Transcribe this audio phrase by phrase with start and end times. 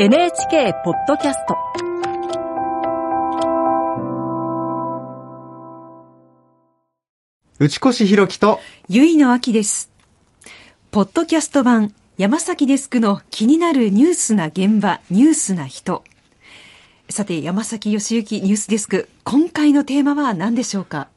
[0.00, 1.56] NHK ポッドキャスト
[7.58, 9.90] 内越弘樹とゆいのあきです。
[10.92, 16.04] ポッドキャスト版山崎デスクの気になるニュースな現場、ニュースな人。
[17.10, 21.08] さて、山崎義之ニュースデスク、今回のテーマは何でしょうか？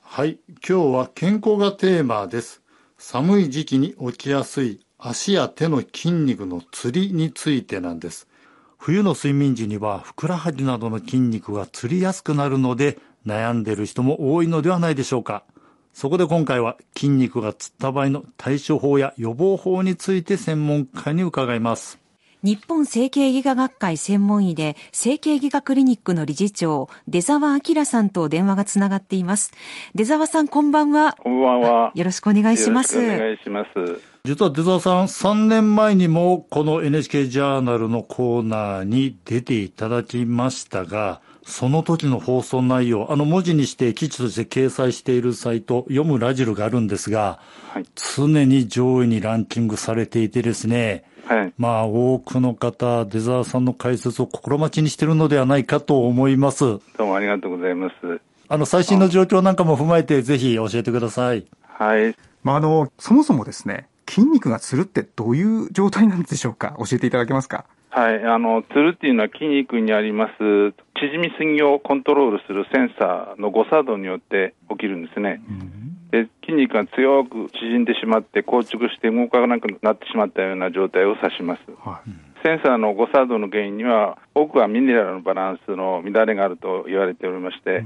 [0.00, 2.62] はい、今日は健康がテーマです。
[2.98, 8.28] 寒い時期に起きやすい足や手の筋肉のつりについてなんです。
[8.78, 15.44] 冬の睡眠時にはふくらはぎなどの筋肉がつりやすくなるので悩んでいる人も多いのではないでしょうか。
[15.92, 21.98] そこで今回は筋肉がつった場合の対処法や予防法について専門家に伺います。
[22.42, 29.52] 日本整形外科学会専門医で整形外科クリニックの理事長、出沢明さんと電話がつながっています。
[29.94, 31.16] 出沢さん、こんばんは。
[31.18, 31.92] こんばんは。
[31.94, 33.02] よろしくお願いします。
[33.02, 34.15] よろしくお願いします。
[34.26, 47.84] 実は出沢さん、3年前にもこの NHK ジャーナルのコーナーに出ていただきましたが、その時の放送内容、あの文字にして記事として掲載しているサイト、読むラジルがあるんですが、はい。
[47.94, 51.52] 常に上位にランキングされていてですね、はい。
[51.56, 56.64] まあ多くの方、出沢さんの解説を心待ちにしているのではないかと思います。
[56.64, 58.20] どうもありがとうございます。
[58.48, 61.46] あの最新の状況なんかも踏まえてぜひ教えてください。
[61.62, 62.16] はい。
[62.42, 66.76] まあ、あの、そもそもですね、筋肉がつるってどういう状態なんでしょうか？
[66.78, 67.64] 教えていただけますか？
[67.90, 68.24] はい。
[68.24, 70.32] あの、つるっていうのは筋肉にあります、
[71.00, 75.40] 縮みすぎをコントロールするセンサーの誤作動によって起きるんですね。
[76.10, 81.62] で、筋肉が強く縮んでしまって、硬直して動かなくなってしまったような状態を指します。
[81.84, 82.10] はい。
[82.44, 87.84] センサーの誤作動の原因には、多くはミネラルのバランスの乱れがあると言われておりまして、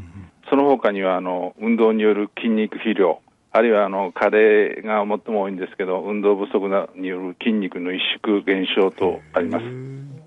[0.50, 3.20] その他にはあの運動による筋肉肥料、
[3.52, 9.64] あるいはあの加齢が最も多いんですけど、運動不足による筋肉の萎縮減少とあります。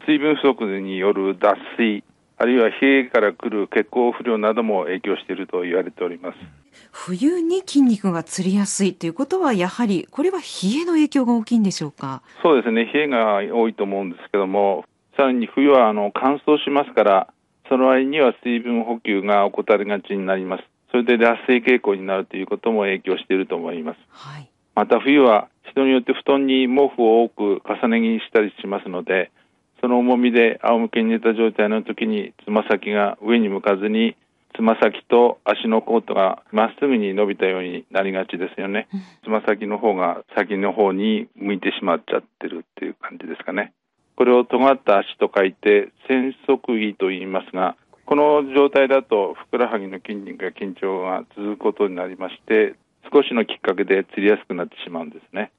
[0.05, 2.03] 水分不足による脱水、
[2.37, 6.37] あるいは冷えから来る血行不良なども影響していると言われております。
[6.91, 12.23] 冬に筋肉がつりやすいということは、やはり、これは冷えの影響が大きいんでしょうか？
[12.41, 14.83] そうですね、冷えが多いと思うんですけども、
[15.15, 17.27] さらに冬はあの乾燥しますから、
[17.69, 20.63] その割には水分補給が怠りがちになります。
[20.93, 23.97] それで脱水傾向になるということも影響していると思います。
[24.11, 24.49] はい。
[24.75, 29.31] また冬は人によって布団に毛布を多く重ね着にしたりしますので、
[29.81, 34.15] その重みで仰向けに寝た状態の時につま先が上に向かずに、
[34.55, 38.87] つま先と足のコートがまっすぐに伸びたようになりがちですよね。
[39.23, 43.73] つま先の方が先の方に向いてしまっちゃってるっていう感じですかね。
[44.15, 47.75] これを尖った足と書いて、線足位と言いますが、
[48.05, 52.75] この状態だとふくらはぎの筋肉や緊張が続くことになりまして、
[53.11, 55.51] 少しのきっかけで釣りやすくなってしまうんですね。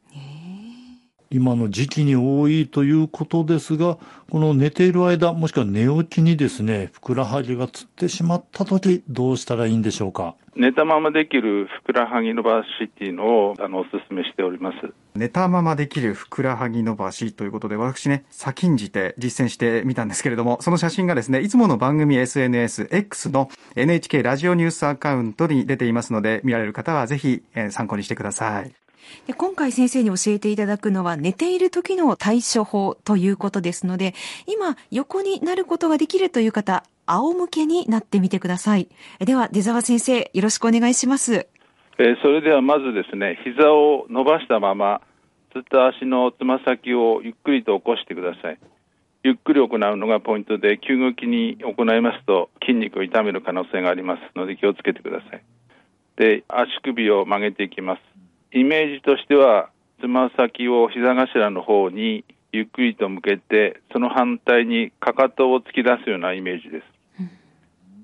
[1.34, 3.98] 今の時期に多いということですが、
[4.30, 10.36] この寝ている間、もしくは寝起きにですね、ふくらはぎがつってしまったとき、どうしたらいいんでしょうか？
[10.54, 14.76] 寝たままできるふくらはぎ伸ばしっていうのをあのお勧めしております。
[15.16, 28.83] 寝たままできるふくらはぎ伸ばしということで、私ね、先んじて実践してみたんですけれども、その写真がですね、いつもの番組 SNS X の NHK ラジオニュースアカウントに出ていますので、見られる方はぜひ、えー参考にしてください。
[29.26, 34.14] で今回先生に教えていただくのは寝ている時の対処法ということですので、
[34.46, 38.88] 今横になることができるという方、仰向けになってみてください。
[39.20, 41.48] では出沢先生、よろしくお願いします。
[41.98, 45.00] えーそれではまずですね、膝を伸ばしたまま、
[45.52, 48.58] つった足のつま先をゆっくりと起こしてください。
[49.22, 55.42] ゆっくり行うのがポイントで、急激に行いますと筋肉を痛める可能性がありますので気をつけてください。
[56.16, 58.00] で、足首を曲げていきます。
[58.54, 59.68] イメージとしては、
[60.00, 66.94] つま先を膝頭の方にゆっくりと向けて、その反対にかかとを突き出すようなイメージです。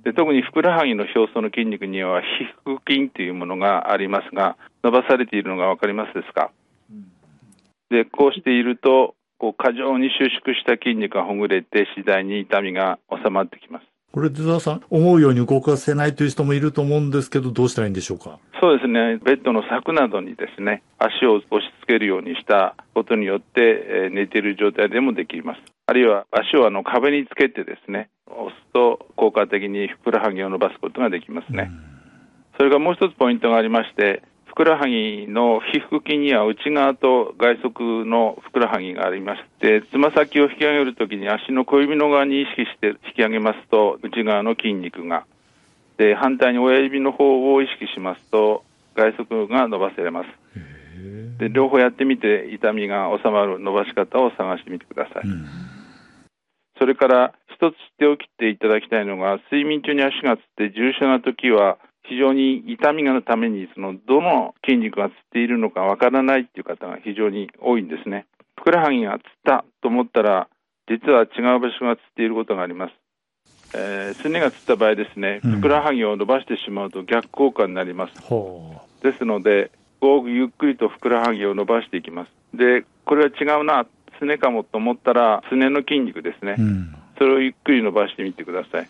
[0.02, 2.24] で特にふくらはぎの表層の筋肉には皮
[2.64, 6.50] 腹筋というものがありますが、伸ばされているのがわかりますですか、
[7.90, 13.89] で、こうしていると、こう過剰に収縮した筋肉がほぐれて、次第に痛みが収まってきます。
[14.12, 18.38] これ、出沢さん、思うように動かせないという人もいると思うんですけど、どうしたらいいんでしょうか？
[18.60, 25.60] そうですね、ベッドの柵などにですね、足を押し付けるようにしたことによって、えー寝ている状態でもできます。
[25.86, 31.70] あるいは足をあの壁につけてですね、押すと効果的にふくらはぎを伸ばすことができますね。
[32.58, 45.24] それがもう一つポイントがありまして、ふくらはぎの皮腹筋には内側と外側のふくらはぎがありまして、つま先を引き上げるときに足の小指の側に意識して引き上げますと、内側の筋肉が。
[45.98, 48.64] で、反対に親指の方を意識しますと、
[48.96, 50.28] 外側が伸ばせれます。
[51.38, 55.22] で、両方やってみて痛みが収まる伸ばし方を探してみてください。
[56.76, 68.26] それから一つ知っておきていただきたいのが、睡眠中に足がつって重症な時は、非常に痛みがのために、そのどの筋肉がつっているのかわからないっていう方が非常に多いんですね。
[68.56, 70.48] ふくらはぎがつったと思ったら、
[70.88, 72.94] 実は違う場所がつっていることがあります。
[73.74, 78.34] えー、すねがつった場合ですね、ふくらはぎを伸ばしてしまうと逆効果になります。
[78.34, 79.70] うん、ですので、
[80.00, 82.56] ごくゆっくりとふくらはぎを伸ばしていきます。
[82.56, 83.86] で、これは違うな、
[84.18, 88.88] すねかもと思ったら、すねの筋肉ですね、うん、それをゆっくり伸ばしてみてください。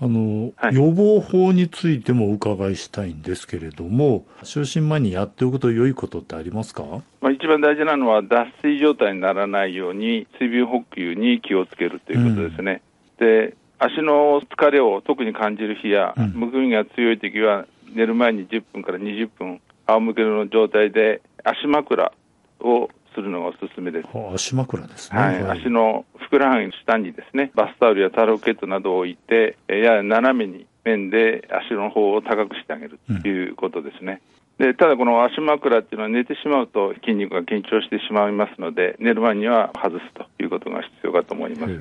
[0.00, 6.82] あの、はい、予防法についてもお伺いしたいんですけれども、就寝前にやっておくと良いことってありますか、
[7.20, 12.82] まあ、一番大事なのは、脱水状態にならないように、水分補給に気をつけるということですね。
[13.20, 22.12] うん、で足の疲れを特に感じる日や、むくみが強い時は、寝る前に10分から20分、仰向けの状態で足枕
[22.60, 24.08] をするのがおすすめです。
[24.34, 25.18] 足枕ですね。
[25.18, 25.42] はい。
[25.60, 34.20] 足のふくらはぎの下にですね、バスタオルやタロケットなどを置いて、やや斜めに面で足の方を高くしてあげるということですね。
[34.58, 41.80] うん、でただ、この足枕っていうのは寝てしまうと筋肉が緊張してしまいますので、寝る前には外すということが必要かと思います。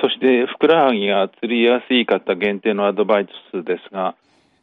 [0.00, 4.16] そして、ふくらはぎがつりやすい方限定のアドバイスですが、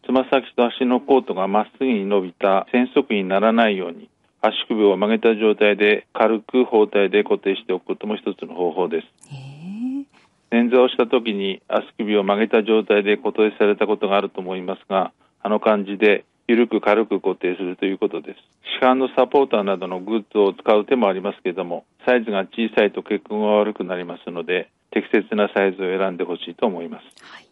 [0.06, 4.10] つま先と足のコートがまっすぐに伸びた線足にならないように、
[4.42, 9.08] 足首を曲げた状態で軽く包帯で固定しておくことも一つの方法です。
[10.52, 18.40] 捻挫をした時に足首を曲げた状態で固定されたことがあると思いますが、あの感じで緩く軽く固定するということです。
[18.82, 27.24] 市販のサポーターなどのグッズを使う手もありますけれども、サイズが小さいと血行が悪くなりますので、適切なサイズを選んでほしいと思います。
[27.24, 27.46] はい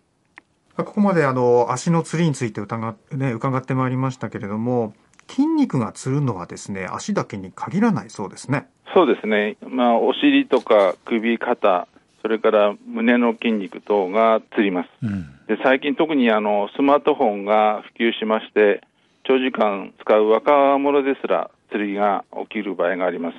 [0.78, 4.94] ここまであの足のつりについて伺,、ね、伺ってまいりましたけれども、
[5.27, 8.68] 筋肉がつるのはですね、足だけに限らないそうですね。
[8.94, 9.57] そうですね。
[9.68, 11.88] まあ、お尻とか首、肩、
[12.21, 14.89] それから胸の筋肉等がつります。
[15.03, 18.81] うん、で最近特にあのスマートフォンが普及しまして、
[19.24, 23.38] 長時間使う若者ですらつりが起きる場合があります。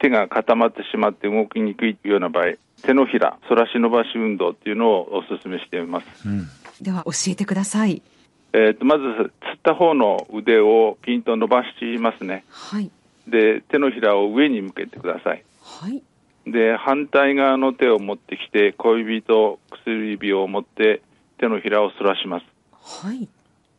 [0.00, 6.28] 手が固まってしまって動きにくいような場合、手のひら、反らし伸ばし運動っていうのをお勧めしています。
[6.28, 6.46] うん、
[6.80, 8.02] では教えてください。
[8.52, 12.44] えーと、まず、つった方の腕をピンと伸ばしますね。
[12.50, 12.90] はい。
[13.28, 15.44] で、手のひらを上に向けてください。
[15.62, 16.02] はい。
[16.46, 21.02] で、反対側の手を持ってきて、小指と薬指を持って
[21.38, 22.46] 手のひらを反らします。
[23.04, 23.20] はい。
[23.20, 23.28] で、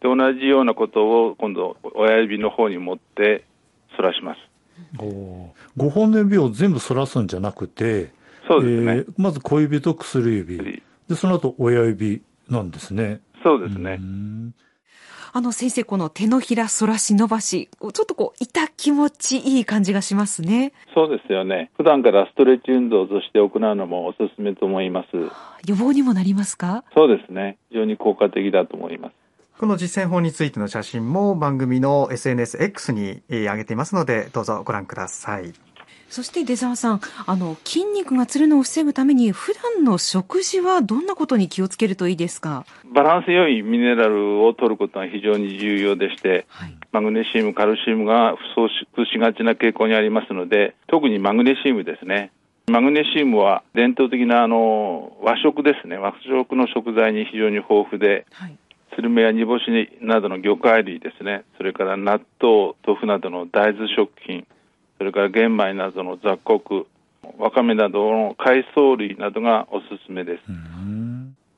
[0.04, 3.44] 同じようなことを今度、親指の方に持って
[3.98, 4.40] 反らします。
[5.00, 8.12] お5本の指を全部反らすんじゃなくて、
[8.48, 8.94] そうですね。
[8.94, 10.82] えー、まず小指と薬指。
[11.08, 13.22] で、その後親指なんですね。
[13.44, 14.00] そうですね。
[15.34, 20.74] あの先生、この手のひら反らし伸ばし、ちょっとこう、痛気持ちいい感じがしますね。
[20.94, 21.72] そうですよね。
[21.78, 25.08] 普段からストレッチ運動として行うのもおすすめと思います。
[25.66, 26.84] 予防にもなりますか？
[26.94, 27.58] そうですね。
[27.70, 29.14] 非常に効果的だと思います。
[29.58, 35.54] この実践法についての写真も番組の SNSX に上げていますので、どうぞご覧ください。
[36.12, 42.66] そして出沢さん、あの筋肉がつるのを防ぐために普段の食事はどんなことに気をつけるといいですか？
[42.94, 48.42] バランス良いミネラルを取ることが非常に重要でして、はい、マグネシウム、カルシウムが不
[48.94, 52.32] 足しがちな傾向にありますので、特にマグネシウムですね。
[52.68, 55.96] マグネシウムは伝統的なあの和食ですね。
[55.98, 58.58] 和食の食材に非常に豊富で、はい、
[58.96, 59.63] スルメや煮干し
[60.01, 61.46] などの魚介類ですね。
[61.56, 64.46] それから納豆、豆腐などの大豆食品。
[65.01, 66.86] それから玄米などの雑穀、
[67.39, 70.43] わかめなどの海藻類などがおすすめです。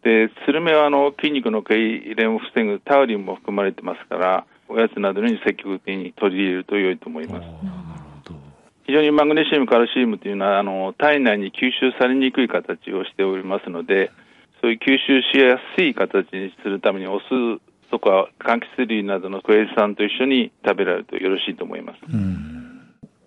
[0.02, 7.46] で、スルメはあの筋肉の痙攣を防ぐタウリンも含まれてますから、おやつなどに積極的に取り入れると良いと思います。
[8.86, 14.10] 非常にマグネシウム、カルシウムというのはあの体内に吸収されにくい形をしておりますので、
[14.62, 17.26] そういう吸収しやすい形にするためにお酢
[17.92, 22.00] とか柑橘類などのクエン酸と一緒に食べられるとよろしいと思います。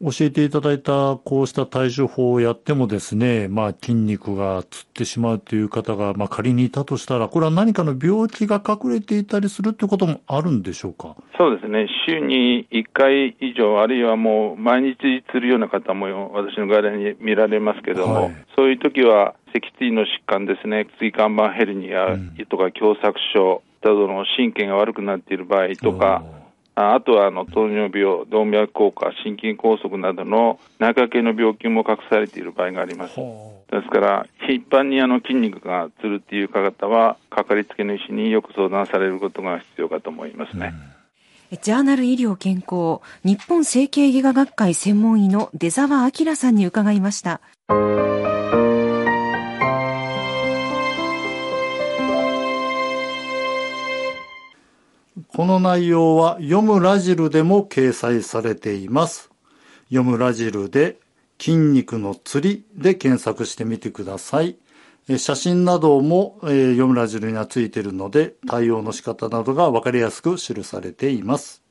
[0.03, 11.17] 教えていただいたこうした対処法をやってもですね、まあ筋肉がつってしまうという方が、まあ仮にいたとしたら、これは何かの病気が隠れていたりするということもあるんでしょうか？
[11.39, 11.87] そうですね。
[12.07, 22.17] 週に1回以上、あるいはもう毎日するような方も私の外来に見られますけども、はい、そういう時は脊椎の疾患ですね、椎間板ヘルニア
[22.51, 26.23] とか狭窄症などの神経が悪くなっている場合とか、
[26.79, 33.17] あとはあの糖尿病、動脈硬化、心筋梗塞などの内科系の病気も隠されている場合があります。
[33.17, 40.75] ですから、一般にあの筋肉がつるっていう方は、かかりつけの医師によく相談されることが必要かと思いますね。
[41.63, 47.41] ジャーナル医療健康、日本整形外科学会専門医の出沢明さんに伺いました。
[55.37, 59.29] この内容は読むラジルでも掲載されています。
[59.91, 60.97] 読むラジルで
[61.39, 64.57] 筋肉の釣りで検索してみてください。
[65.11, 71.63] え写真なども、えー読むラジルにはついているので対応の仕方などがわかりやすく記されています。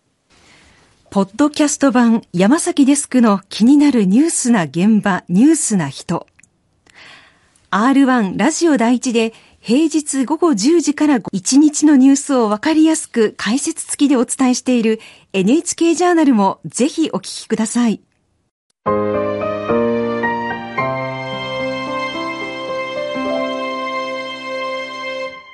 [1.10, 6.28] ポッドキャスト版山崎デスクの気になるニュースな現場、ニュースな人。
[7.72, 9.34] R1 ラジオ第一で
[9.66, 15.00] 平日午後10時から1日のニュースをわかりやすく解説付きでお伝えしている
[15.34, 18.00] NHK ジャーナルもぜひお聞きください。